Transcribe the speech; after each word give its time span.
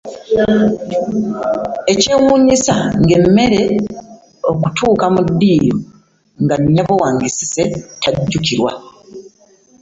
Ekyewuunyisa 1.91 2.75
ng'emmere 3.01 3.61
okutuuka 4.49 5.05
mu 5.15 5.21
ddiiro 5.27 5.77
nga 6.43 6.55
nnyabo 6.61 6.93
wange 7.01 7.27
Cissy 7.37 7.65
tajjukirwa. 8.01 8.71